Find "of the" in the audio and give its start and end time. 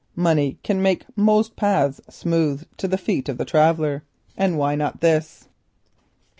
3.29-3.45